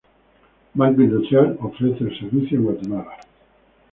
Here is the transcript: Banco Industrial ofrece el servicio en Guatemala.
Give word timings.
Banco 0.73 0.99
Industrial 1.03 1.59
ofrece 1.61 2.03
el 2.05 2.17
servicio 2.19 2.57
en 2.57 2.63
Guatemala. 2.63 3.17